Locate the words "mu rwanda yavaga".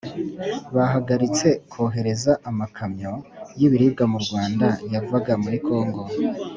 4.11-5.33